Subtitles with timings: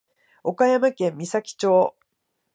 [0.43, 1.93] 岡山県美咲町